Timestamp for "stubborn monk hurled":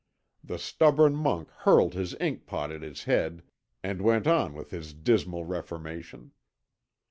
0.57-1.93